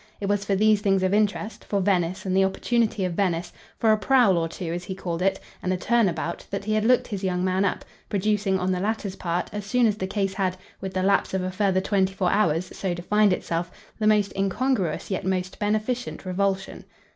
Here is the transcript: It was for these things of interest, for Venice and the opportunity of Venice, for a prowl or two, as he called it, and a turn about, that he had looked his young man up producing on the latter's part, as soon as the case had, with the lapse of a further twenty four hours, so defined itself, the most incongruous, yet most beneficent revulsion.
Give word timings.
It 0.19 0.27
was 0.27 0.43
for 0.43 0.55
these 0.55 0.81
things 0.81 1.03
of 1.03 1.13
interest, 1.13 1.63
for 1.63 1.79
Venice 1.79 2.25
and 2.25 2.35
the 2.35 2.43
opportunity 2.43 3.05
of 3.05 3.13
Venice, 3.13 3.53
for 3.77 3.91
a 3.91 3.99
prowl 3.99 4.35
or 4.35 4.49
two, 4.49 4.73
as 4.73 4.83
he 4.85 4.95
called 4.95 5.21
it, 5.21 5.39
and 5.61 5.71
a 5.71 5.77
turn 5.77 6.09
about, 6.09 6.43
that 6.49 6.65
he 6.65 6.73
had 6.73 6.83
looked 6.85 7.05
his 7.05 7.23
young 7.23 7.45
man 7.45 7.65
up 7.65 7.85
producing 8.09 8.57
on 8.59 8.71
the 8.71 8.79
latter's 8.79 9.15
part, 9.15 9.51
as 9.53 9.63
soon 9.63 9.85
as 9.85 9.97
the 9.97 10.07
case 10.07 10.33
had, 10.33 10.57
with 10.79 10.95
the 10.95 11.03
lapse 11.03 11.35
of 11.35 11.43
a 11.43 11.51
further 11.51 11.81
twenty 11.81 12.15
four 12.15 12.31
hours, 12.31 12.75
so 12.75 12.95
defined 12.95 13.31
itself, 13.31 13.69
the 13.99 14.07
most 14.07 14.33
incongruous, 14.35 15.11
yet 15.11 15.23
most 15.23 15.59
beneficent 15.59 16.25
revulsion. 16.25 16.83